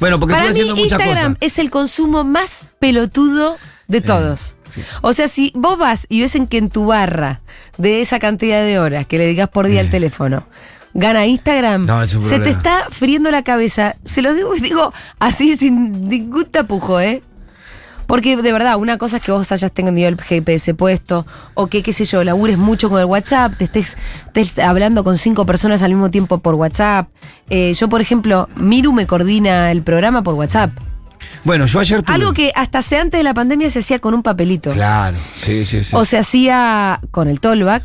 [0.00, 1.36] Bueno, porque Para mí, haciendo muchas Instagram cosas.
[1.40, 3.56] es el consumo más pelotudo
[3.88, 4.53] de todos.
[4.74, 4.82] Sí.
[5.02, 7.40] O sea, si vos vas y ves en que en tu barra
[7.78, 10.46] de esa cantidad de horas que le digas por día al teléfono,
[10.94, 13.96] gana Instagram, No, se te está friendo la cabeza.
[14.04, 17.22] Se lo digo, digo así sin ningún tapujo, ¿eh?
[18.06, 21.82] Porque de verdad, una cosa es que vos hayas tenido el GPS puesto, o que,
[21.82, 25.82] qué sé yo, labures mucho con el WhatsApp, te estés, estés hablando con cinco personas
[25.82, 27.08] al mismo tiempo por WhatsApp.
[27.48, 30.70] Eh, yo, por ejemplo, Miru me coordina el programa por WhatsApp.
[31.44, 32.14] Bueno, yo ayer tuve...
[32.14, 34.70] Algo que hasta hace antes de la pandemia se hacía con un papelito.
[34.72, 35.94] Claro, sí, sí, sí.
[35.94, 37.82] O se hacía con el tollback.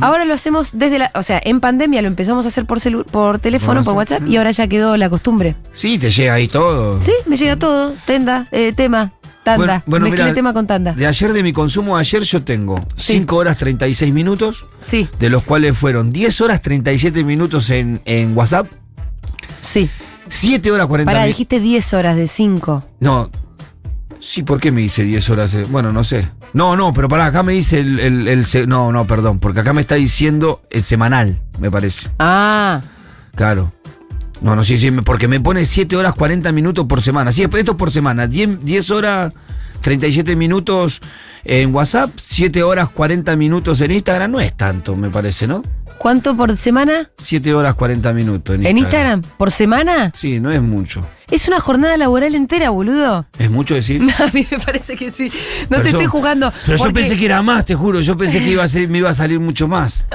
[0.00, 1.10] Ahora lo hacemos desde la.
[1.14, 4.26] O sea, en pandemia lo empezamos a hacer por, celu- por teléfono, Por WhatsApp.
[4.26, 5.56] Y ahora ya quedó la costumbre.
[5.74, 7.02] sí, te llega ahí todo.
[7.02, 7.92] Sí, me llega todo.
[8.06, 9.12] Tenda, eh, tema,
[9.44, 9.82] tanda.
[9.84, 10.94] Bueno, bueno, mirá, tema con tanda.
[10.94, 13.12] De ayer, de mi consumo ayer, yo tengo Sí.
[13.12, 18.34] 5 horas 36 minutos, Sí, de los cuales fueron 10 horas 37 minutos en, en
[18.34, 18.68] WhatsApp,
[19.60, 19.90] sí.
[20.36, 21.36] 7 horas 40 Pará, minutos.
[21.38, 22.82] dijiste 10 horas de 5.
[23.00, 23.30] No.
[24.20, 25.54] Sí, ¿por qué me dice 10 horas?
[25.54, 25.66] eh?
[25.68, 26.30] Bueno, no sé.
[26.54, 29.60] No, no, pero pará, acá me dice el, el- el se- No, no, perdón, porque
[29.60, 32.10] acá me está diciendo el semanal, me parece.
[32.18, 32.80] Ah,
[33.34, 33.72] Claro.
[34.40, 37.32] No, no, sí, sí, me- porque me pone 7 horas 40 minutos por semana.
[37.32, 38.26] Sí, esto es por semana.
[38.26, 39.32] 10, 10 horas
[39.80, 41.00] 37 minutos
[41.44, 44.30] en WhatsApp, 7 horas 40 minutos en Instagram.
[44.30, 45.62] No es tanto, me parece, ¿no?
[45.98, 47.10] ¿Cuánto por semana?
[47.18, 49.22] 7 horas 40 minutos en ¿En Instagram.
[49.38, 50.10] ¿Por semana?
[50.14, 51.06] Sí, no es mucho.
[51.30, 53.26] Es una jornada laboral entera, boludo.
[53.38, 54.02] ¿Es mucho decir?
[54.18, 55.30] A mí me parece que sí.
[55.62, 56.52] No Pero te yo- estoy jugando.
[56.66, 58.00] Pero yo pensé que era más, te juro.
[58.00, 60.06] Yo pensé que iba a ser, me iba a salir mucho más.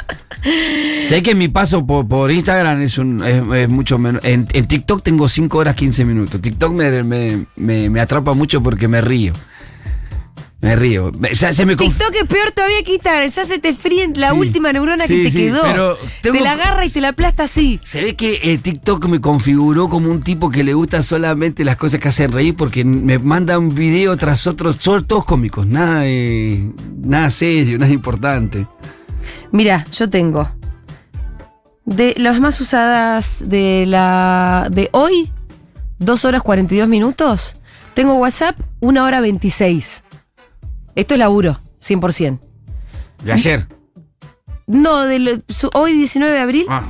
[1.04, 4.24] sé que mi paso por, por Instagram es, un, es, es mucho menos.
[4.24, 6.39] En, en TikTok tengo 5 horas 15 minutos.
[6.42, 9.34] TikTok me, me, me- me atrapa mucho porque me río.
[10.62, 11.12] Me río.
[11.13, 13.30] Ya, me TikTok es peor todavía que Instagram.
[13.30, 14.38] Ya se te fríe la Sí.
[14.39, 15.62] última neurona Sí, que te sí, quedó.
[15.63, 17.80] pero tengo- Te la agarra y te la aplasta así.
[17.86, 21.78] Se ve que eh, TikTok me configuró como un tipo que le gusta solamente las
[21.78, 26.02] cosas que hacen reír porque me manda un video tras otro, son todos cómicos, nada,
[26.02, 28.67] de- nada serio, nada importante.
[29.54, 30.52] Mira, yo tengo
[31.86, 35.32] de las más usadas de la de hoy,
[36.00, 37.56] 2 horas 42 minutos.
[37.93, 40.04] Tengo WhatsApp, 1 hora 26.
[40.99, 42.39] Esto es laburo, 100%.
[43.23, 43.67] De ayer.
[44.67, 46.65] No, de lo- su- hoy 19 de abril.
[46.69, 46.83] Ah,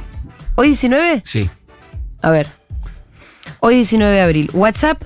[0.55, 1.21] ¿Hoy 19?
[1.25, 1.49] sí.
[2.21, 2.47] A ver.
[3.61, 4.49] Hoy 19 de abril.
[4.53, 5.01] WhatsApp.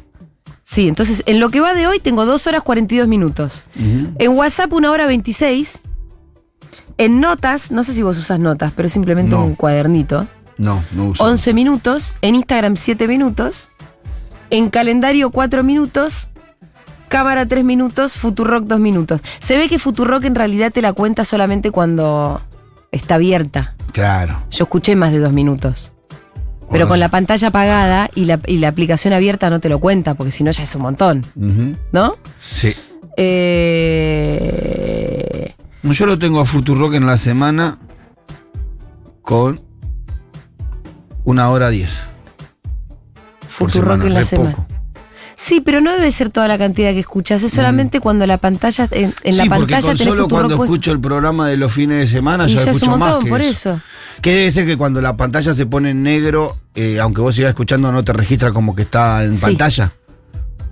[0.64, 3.66] Sí, entonces en lo que va de hoy tengo 2 horas 42 minutos.
[3.76, 5.82] En WhatsApp 1 hora 26.
[6.98, 9.46] En notas, no sé si vos usas notas, pero simplemente No.
[9.46, 10.28] un cuadernito.
[10.58, 11.24] No, no uso.
[11.24, 12.14] 11 minutos.
[12.22, 13.70] En Instagram 7 minutos.
[14.50, 16.30] En calendario 4 minutos.
[17.14, 18.14] Cámara 3 minutos.
[18.18, 19.22] Futurock 2 minutos.
[19.40, 22.42] Se ve que Futurock en realidad te la cuenta solamente cuando
[22.92, 23.76] está abierta.
[23.92, 24.42] Claro.
[24.50, 25.92] Yo escuché más de 2 minutos.
[26.72, 30.16] Pero con la pantalla apagada y la, y la aplicación abierta no te lo cuenta,
[30.16, 31.24] porque si no ya es un montón.
[31.92, 32.16] ¿no?
[32.40, 32.74] Sí.
[34.26, 37.78] Eh, Yo lo tengo a Futurock en la semana
[39.22, 39.62] con
[41.26, 42.06] Una hora diez.
[43.50, 44.56] Futurock semana, en la semana.
[44.56, 44.73] poco.
[45.36, 48.88] Sí, pero no debe ser toda la cantidad que escuchas, es solamente cuando la pantalla,
[48.92, 49.50] en, en la Mm.
[49.50, 52.50] porque pantalla con tenés solo cuando escucho el programa de los fines de semana Y
[52.56, 53.50] ya, ya es escucho un más montón, que por eso.
[53.74, 53.82] eso.
[54.22, 57.50] Que debe ser que cuando la pantalla se pone en negro, eh, aunque vos sigas
[57.50, 59.42] escuchando, no te registra como que está en Sí.
[59.42, 59.92] pantalla.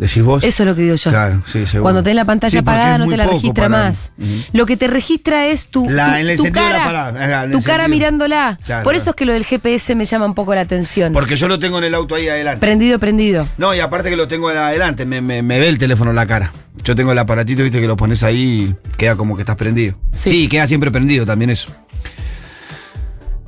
[0.02, 0.44] ¿Decís vos?
[0.44, 1.12] Eso es lo que digo yo.
[1.12, 1.84] Claro, sí, seguro.
[1.84, 4.12] Cuando tenés la pantalla Sí, apagada no te la registra para- más.
[4.52, 6.86] Lo que te registra es tu, La- tu- en el tu sentido de la cara,
[7.14, 8.58] parada, en tu el cara mirándola.
[8.66, 8.98] Claro, Por claro.
[9.00, 11.14] eso es que lo del GPS me llama un poco la atención.
[11.14, 12.60] Porque yo lo tengo en el auto ahí adelante.
[12.60, 13.48] Prendido, prendido.
[13.60, 16.26] No, y aparte que lo tengo adelante, me, me- me ve el teléfono en la
[16.26, 16.52] cara.
[16.84, 19.96] Yo tengo el aparatito, viste, que lo pones ahí y queda como que estás prendido.
[20.12, 20.32] Sí.
[20.32, 21.72] Sí, queda siempre prendido también eso.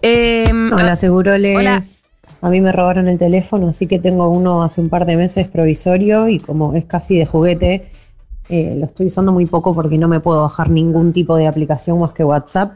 [0.04, 1.58] Em, Hola, Seguroles.
[1.58, 1.82] Hola.
[2.44, 5.48] A mí me robaron el teléfono, así que tengo uno hace un par de meses
[5.48, 7.88] provisorio y como es casi de juguete,
[8.50, 12.00] eh, lo estoy usando muy poco porque no me puedo bajar ningún tipo de aplicación
[12.00, 12.74] más que WhatsApp.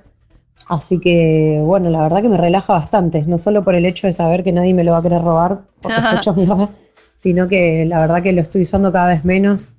[0.69, 4.13] Así que, bueno, la verdad que me relaja bastante, no solo por el hecho de
[4.13, 6.69] saber que nadie me lo va a querer robar porque está hecho mierda,
[7.17, 9.73] sino que la verdad que lo estoy usando cada vez menos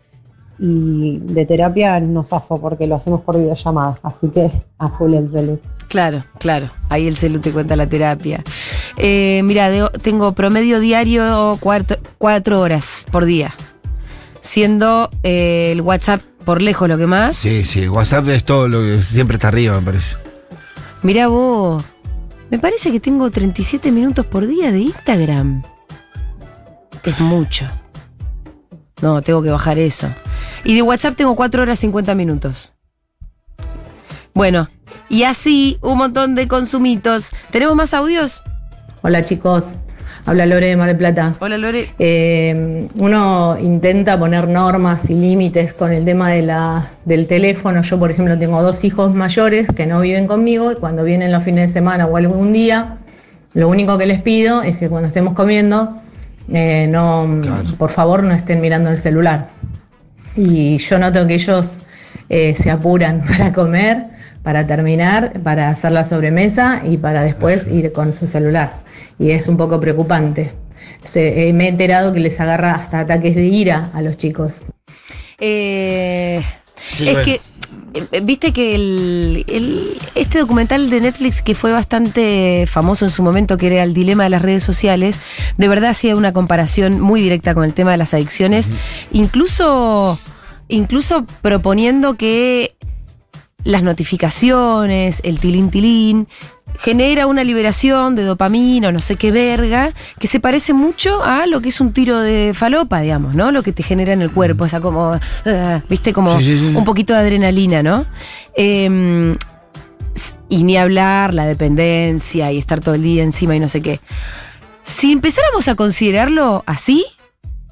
[0.58, 5.28] y de terapia no zafo porque lo hacemos por videollamada, así que a full el
[5.28, 5.58] celular.
[5.88, 6.70] Claro, claro.
[6.90, 8.44] Ahí el celu te cuenta la terapia.
[8.96, 13.54] Eh, mira, de- tengo promedio diario cuatro, cuatro horas por día.
[14.40, 17.36] Siendo eh, el WhatsApp por lejos lo que más.
[17.36, 20.16] Sí, sí, WhatsApp es todo lo que siempre está arriba, me parece.
[21.02, 21.82] Mira vos.
[22.50, 25.62] Me parece que tengo 37 minutos por día de Instagram.
[27.04, 27.66] Es mucho.
[29.00, 30.08] No, tengo que bajar eso.
[30.64, 32.74] Y de WhatsApp tengo 4 horas 50 minutos.
[34.34, 34.68] Bueno,
[35.08, 37.32] y así un montón de consumitos.
[37.50, 38.42] ¿Tenemos más audios?
[39.02, 39.74] Hola chicos,
[40.26, 41.34] habla Lore de Mar del Plata.
[41.40, 41.94] Hola Lore.
[41.98, 47.82] Eh, uno intenta poner normas y límites con el tema de la, del teléfono.
[47.82, 51.44] Yo, por ejemplo, tengo dos hijos mayores que no viven conmigo y cuando vienen los
[51.44, 52.98] fines de semana o algún día,
[53.54, 56.00] lo único que les pido es que cuando estemos comiendo,
[56.52, 57.74] eh, no, Claro.
[57.76, 59.48] por favor, no estén mirando el celular.
[60.36, 61.78] Y yo noto que ellos
[62.28, 64.06] eh, se apuran para comer,
[64.42, 68.80] para terminar, para hacer la sobremesa y para después ir con su celular.
[69.18, 70.52] Y es un poco preocupante.
[71.02, 74.62] Se- eh, me he enterado que les agarra hasta ataques de ira a los chicos.
[75.38, 76.42] Eh,
[76.86, 77.24] Sí, es bueno.
[77.24, 77.40] que,
[78.22, 83.56] viste que el, el- este documental de Netflix que fue bastante famoso en su momento,
[83.56, 85.18] que era el dilema de las redes sociales,
[85.56, 88.70] de verdad hacía una comparación muy directa con el tema de las adicciones,
[89.12, 90.18] incluso,
[90.68, 92.74] incluso proponiendo que
[93.64, 96.28] las notificaciones, el tilín tilín,
[96.78, 101.46] genera una liberación de dopamina o no sé qué verga, que se parece mucho a
[101.46, 103.50] lo que es un tiro de falopa, digamos, ¿no?
[103.50, 106.66] Lo que te genera en el cuerpo, esa como, ah, viste, como Sí, sí, sí.
[106.76, 108.06] un poquito de adrenalina, ¿no?
[108.56, 109.36] Eh,
[110.14, 113.82] s- y ni hablar, la dependencia y estar todo el día encima y no sé
[113.82, 114.00] qué.
[114.82, 117.04] Si empezáramos a considerarlo así,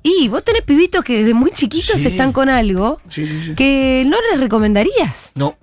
[0.03, 2.07] y vos tenés pibitos que desde muy chiquitos Sí.
[2.09, 3.55] están con algo Sí, sí, sí.
[3.55, 5.33] que no les recomendarías.
[5.35, 5.57] No.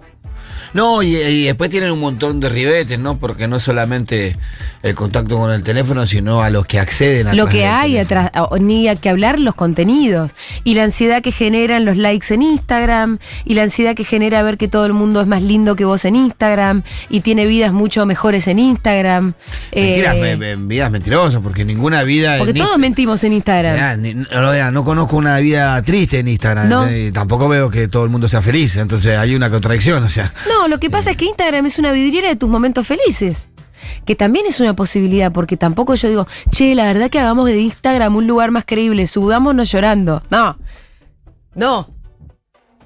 [0.74, 3.18] No, y, y después tienen un montón de ribetes, ¿no?
[3.18, 4.38] Porque no es solamente
[4.82, 8.32] el contacto con el teléfono, sino a los que acceden a lo que hay atrás,
[8.60, 10.32] ni hay que hablar los contenidos.
[10.64, 14.58] Y la ansiedad que generan los likes en Instagram, y la ansiedad que genera ver
[14.58, 18.06] que todo el mundo es más lindo que vos en Instagram, y tiene vidas mucho
[18.06, 19.34] mejores en Instagram.
[19.74, 22.38] Mentiras, Eh, me- me- vidas mentirosas, porque ninguna vida.
[22.40, 24.02] porque todos Insta- mentimos en Instagram.
[24.02, 26.68] Ni- no, conozco una vida triste en Instagram.
[26.70, 26.88] No.
[26.88, 27.06] ¿eh?
[27.08, 28.76] Y tampoco veo que todo el mundo sea feliz.
[28.78, 30.34] Entonces hay una contradicción, o sea.
[30.48, 33.50] No, lo que pasa es que Instagram es una vidriera de tus momentos felices.
[34.06, 37.60] Que también es una posibilidad, porque tampoco yo digo, che, la verdad que hagamos de
[37.60, 40.24] Instagram un lugar más creíble, subámonos llorando.
[40.30, 40.58] No.
[41.56, 41.90] No.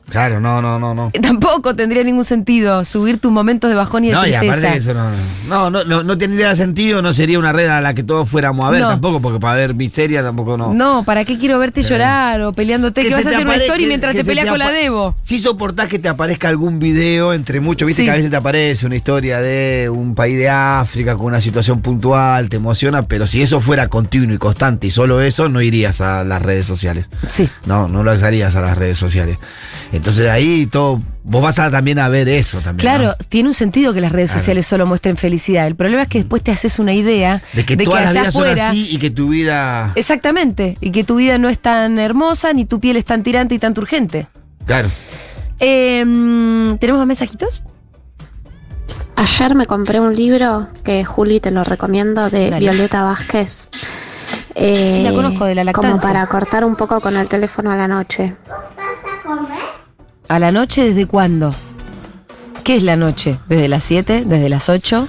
[0.10, 1.12] Claro, no, no, no, no.
[1.22, 4.52] Tampoco tendría ningún sentido subir tus momentos de bajón y de No, y tristeza.
[4.54, 5.10] aparte que eso no,
[5.50, 8.66] no, no, no, no tendría sentido, no sería una red a la que todos fuéramos
[8.66, 8.88] a ver No.
[8.90, 10.74] tampoco, porque para ver miseria tampoco no.
[10.74, 13.02] No, ¿para qué quiero verte llorar o peleándote?
[13.04, 15.14] Que, vas a hacer una story que- mientras que te peleas te con la Debo.
[15.24, 18.06] Si soportás que te aparezca algún video entre muchos, viste Sí.
[18.06, 21.82] que a veces te aparece una historia de un país de África con una situación
[21.82, 26.00] puntual, te emociona, pero si eso fuera continuo y constante y solo eso, no irías
[26.00, 27.08] a las redes sociales.
[27.28, 27.50] Sí.
[27.66, 29.38] No, no lo usarías a las redes sociales.
[29.98, 32.78] Entonces ahí todo, vos vas a también a ver eso también.
[32.78, 33.14] Claro, ¿no?
[33.30, 34.40] tiene un sentido que las redes Claro.
[34.40, 35.68] sociales solo muestren felicidad.
[35.68, 38.34] El problema es que después te haces una idea De que todas las allá vidas
[38.34, 39.92] son así y que tu vida.
[39.96, 40.78] Exactamente.
[40.80, 43.60] Y que tu vida no es tan hermosa, ni tu piel es tan tirante y
[43.60, 44.28] tan urgente.
[44.66, 44.88] Claro.
[45.60, 47.64] Eh, mm, ¿Tenemos más mensajitos?
[49.16, 52.60] Ayer me compré un libro que Juli te lo recomiendo de Dale.
[52.70, 53.68] Violeta Vázquez.
[54.54, 56.10] Eh, Sí, la conozco, de la Como lactancia.
[56.10, 58.36] para cortar un poco con el teléfono a la noche.
[59.26, 59.87] ¿A
[60.30, 61.56] la noche desde cuándo?
[62.64, 63.40] ¿Qué es la noche?
[63.48, 64.24] ¿Desde las 7?
[64.26, 65.08] ¿Desde las 8?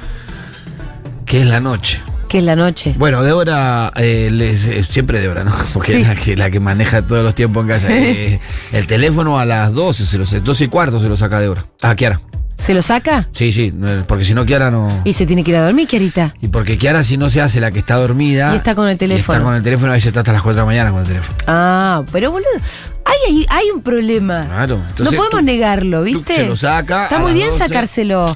[1.26, 2.00] ¿Qué es la noche?
[2.28, 2.94] Que es la noche.
[2.98, 5.52] Bueno, Débora, eh, les- eh, siempre Débora, ¿no?
[5.72, 5.98] Porque Sí.
[6.02, 7.86] es la que, la que maneja todos los tiempos en casa.
[7.90, 8.38] Eh,
[8.72, 11.64] el teléfono a las 12, se lo, 12 y cuarto se lo saca Débora.
[11.82, 12.20] Ah, Kiara.
[12.58, 13.28] ¿Se lo saca?
[13.32, 13.72] Sí, sí,
[14.06, 15.00] porque si no, Kiara no.
[15.04, 16.34] Y se tiene que ir a dormir, Kiarita.
[16.42, 18.52] Y porque Kiara, si no se hace la que está dormida.
[18.52, 19.36] Y está con el y teléfono.
[19.38, 21.06] está con el teléfono, a veces está hasta las 4 de la mañana con el
[21.06, 21.38] teléfono.
[21.46, 22.48] Ah, pero boludo,
[23.04, 24.44] hay, hay, hay un problema.
[24.46, 24.74] Claro.
[24.88, 26.34] Entonces, no podemos tú- negarlo, ¿viste?
[26.34, 27.68] se lo saca Está muy bien 12.
[27.68, 28.26] sacárselo.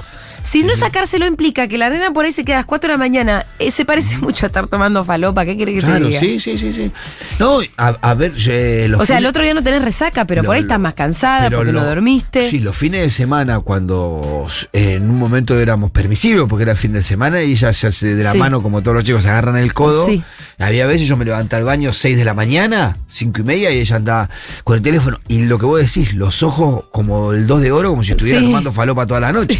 [0.42, 2.94] Si no sacárselo implica que la nena por ahí se queda a las 4 de
[2.94, 5.44] la mañana, eh, se parece mucho a estar tomando falopa.
[5.44, 6.20] ¿Qué quiere que te Claro, diga?
[6.20, 6.90] sí, sí, sí, sí.
[7.38, 10.24] No, a, a ver, eh, los O sea, el fines- otro día no tenés resaca,
[10.26, 12.50] pero Lo- por ahí lo- estás más cansada pero porque no lo- dormiste.
[12.50, 16.92] Sí, los fines de semana, cuando eh, en un momento éramos permisivos, porque era fin
[16.92, 18.38] de semana, y ella se hace de la Sí.
[18.38, 20.06] mano, como todos los chicos, se agarran el codo.
[20.06, 20.22] Sí.
[20.58, 23.78] Había veces yo me levantaba al baño 6 de la mañana, 5 y media, y
[23.78, 24.28] ella andaba
[24.64, 25.18] con el teléfono.
[25.28, 28.40] Y lo que vos decís, los ojos como el 2 de oro, como si estuviera
[28.40, 28.46] Sí.
[28.46, 29.58] tomando falopa toda la noche.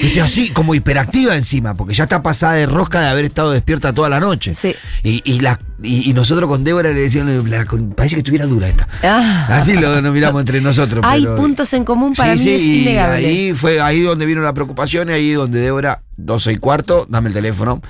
[0.00, 3.92] Viste, así, como hiperactiva encima, porque ya está pasada de rosca de haber estado despierta
[3.92, 4.54] toda la noche.
[4.54, 4.74] Sí.
[5.02, 7.64] Y, y, la, y, y nosotros con Débora le decíamos, la-
[7.96, 8.86] parece que estuviera dura esta.
[9.02, 9.46] Ah.
[9.50, 11.04] Así lo nos miramos entre nosotros.
[11.06, 13.26] Hay pero- puntos en común para Sí, mí, sí, es y innegable.
[13.26, 17.28] Ahí fue ahí donde vino la preocupación y ahí donde Débora, 12 y cuarto, dame
[17.28, 17.80] el teléfono.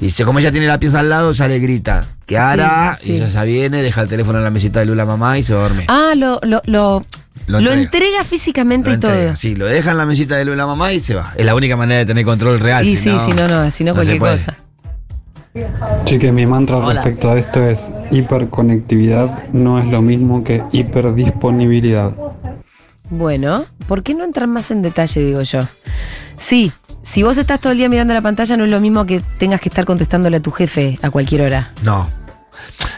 [0.00, 2.08] Y dice, como ella tiene la pieza al lado, sale grita.
[2.26, 2.96] ¿Qué hará?
[2.98, 3.12] Sí.
[3.12, 5.52] Y ella ya viene, deja el teléfono en la mesita de Lula mamá y se
[5.54, 5.84] duerme.
[5.88, 7.04] Ah, lo, lo, lo,
[7.46, 8.24] Lo lo entrega.
[8.24, 9.36] físicamente Lo y todo.
[9.36, 11.32] sí, lo deja en la mesita de Lula mamá y se va.
[11.36, 12.86] Es la única manera de tener control real.
[12.86, 14.56] Y sí, si no, no, si no, cualquier cosa.
[16.04, 16.94] Chiques, mi mantra Hola.
[16.94, 22.12] respecto a esto es hiperconectividad no es lo mismo que hiperdisponibilidad.
[23.10, 25.60] Bueno, ¿por qué no entrar más en detalle, digo yo?
[26.36, 29.22] Sí, si vos estás todo el día mirando la pantalla, no es lo mismo que
[29.38, 31.72] tengas que estar contestándole a tu jefe a cualquier hora.
[31.82, 32.08] No.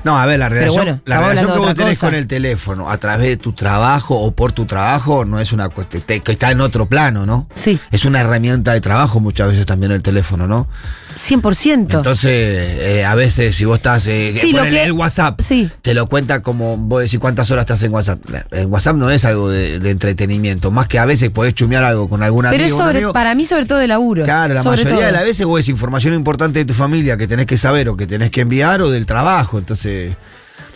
[0.04, 2.06] No, a ver, la relación, bueno, la relación que vos tenés cosa.
[2.08, 5.68] con el teléfono a través de tu trabajo o por tu trabajo no es una
[5.68, 7.48] cuestión que está en otro plano, ¿no?
[7.54, 10.68] Sí, Es una herramienta de trabajo muchas veces también el teléfono, ¿no?
[11.16, 11.96] 100%.
[11.96, 15.70] Entonces, eh, a veces si vos estás eh, Sí, que- el WhatsApp, sí.
[15.82, 18.20] te lo cuenta como vos decís cuántas horas estás en WhatsApp.
[18.52, 22.08] En WhatsApp no es algo de, de entretenimiento, más que a veces podés chumear algo
[22.08, 22.66] con algún Pero amigo.
[22.66, 23.12] es sobre, amigo.
[23.14, 24.24] para mí sobre todo de laburo.
[24.24, 25.06] Claro, la sobre mayoría todo.
[25.06, 27.96] de las veces vos es información importante de tu familia que tenés que saber o
[27.96, 29.26] que tenés que enviar o del trabajo.
[29.54, 30.16] Entonces,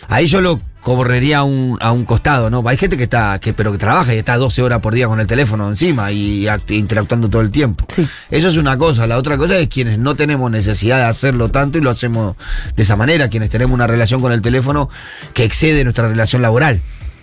[0.09, 2.63] ahí yo lo correría a un, a un costado, ¿no?
[2.67, 5.19] Hay gente que está, que, pero que trabaja y está 12 horas por día con
[5.19, 7.85] el teléfono encima y act- interactuando todo el tiempo.
[7.87, 8.07] Sí.
[8.31, 9.05] Eso es una cosa.
[9.05, 12.35] La otra cosa es quienes no tenemos necesidad de hacerlo tanto y lo hacemos
[12.75, 14.89] de esa manera, quienes tenemos una relación con el teléfono
[15.35, 16.81] que excede nuestra relación laboral.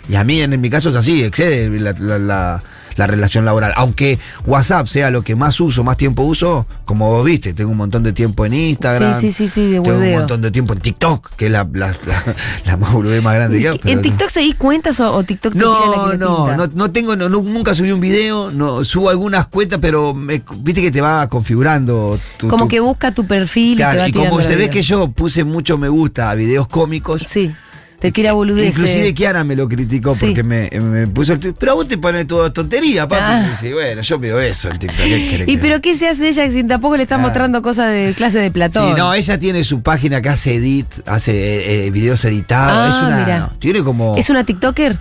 [0.08, 2.62] Y a mí, en, en mi caso, es así, excede la, la- la-
[2.98, 3.72] la relación laboral.
[3.76, 7.78] Aunque WhatsApp sea lo que más uso, más tiempo uso, como vos viste, tengo un
[7.78, 9.18] montón de tiempo en Instagram.
[9.18, 11.66] Sí, sí, sí, sí, de Tengo un montón de tiempo en TikTok, que es la,
[11.72, 12.34] la, la,
[12.66, 14.02] la más grande que ¿En.
[14.02, 17.16] TikTok seguís cuentas o, o TikTok te tira la No, que no, no, no tengo,
[17.16, 21.00] no, nu- nunca subí un video, no, subo algunas cuentas, pero me- viste que te
[21.00, 24.42] va configurando tu, Como tu- que busca tu perfil y te Claro, va y como
[24.42, 27.22] se ve que yo puse mucho me gusta a videos cómicos.
[27.26, 27.54] Sí,
[27.98, 28.70] te tira boludeces.
[28.76, 30.26] Inclusive Kiara me lo criticó Sí.
[30.26, 33.22] porque me, me puso el Pero a vos te pones toda tontería, papi.
[33.24, 33.44] Ah.
[33.46, 34.98] Y dice, bueno, yo veo eso en TikTok.
[34.98, 37.28] ¿qué querés ¿Y pero qué se hace ella si tampoco le está Claro.
[37.28, 38.88] mostrando cosas de clase de Platón?
[38.90, 42.94] Sí, no, ella tiene su página que hace edit, hace eh, eh, videos editados.
[42.94, 43.38] Ah, es una.
[43.40, 44.16] no, tiene como.
[44.16, 44.98] ¿Es una TikToker?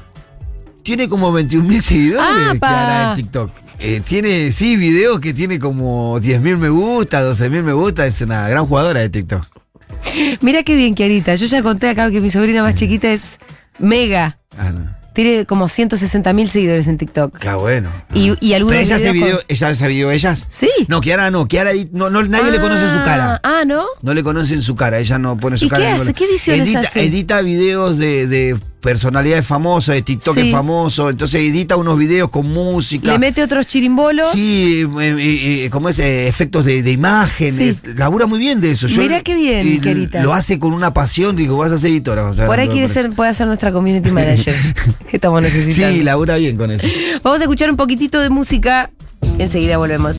[0.83, 2.67] Tiene como 21 mil seguidores ¡Apa!
[2.67, 3.51] Kiara en TikTok.
[3.79, 8.07] Eh, tiene, sí, videos que tiene como 10 mil me gusta, 12 mil me gusta.
[8.07, 9.45] Es una gran jugadora de TikTok.
[10.41, 11.36] Mira qué bien, Kiarita.
[11.36, 13.39] Yo ya conté acá que mi sobrina más chiquita es
[13.80, 14.38] mega.
[14.58, 14.95] Ah, no.
[15.13, 17.39] Tiene como 160 mil seguidores en TikTok.
[17.39, 17.89] Qué bueno.
[18.13, 20.45] Y, y algunos ¿Pero ella videos video, con- ella video ellas?
[20.47, 20.69] Sí.
[20.89, 23.39] No, Kiara no, Kiara no, no, nadie le conoce su cara.
[23.43, 23.86] Ah, ¿no?
[24.04, 25.82] No le conocen su cara, ella no pone su ¿Y cara.
[25.86, 25.97] qué hace?
[25.97, 27.04] ninguna- ¿Qué ediciones edita, hace?
[27.04, 30.51] Edita videos de, de personalidades famosas, de TikTokers Sí.
[30.51, 33.11] famosos, entonces edita unos videos con música.
[33.11, 34.31] Le mete otros chirimbolos.
[34.31, 37.53] Sí, eh, eh, eh, como es, eh, efectos de, de imagen.
[37.53, 37.77] Sí.
[37.95, 38.87] labura muy bien de eso.
[38.87, 40.21] Mirá qué bien, y Kiarita.
[40.23, 42.31] Lo hace con una pasión, digo, vas a ser editora.
[42.31, 44.55] Por ahí quiere ser, puede ser nuestra community manager.
[45.11, 45.95] Estamos necesitando.
[45.95, 46.87] Sí, labura bien con eso.
[47.23, 48.91] Vamos a escuchar un poquitito de música.
[49.39, 50.15] Enseguida volvemos.